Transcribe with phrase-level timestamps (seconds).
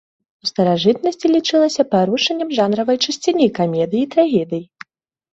[0.45, 4.65] У старажытнасці лічылася парушэннем жанравай чысціні камедыі і трагедыі.